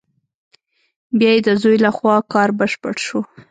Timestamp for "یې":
1.35-1.41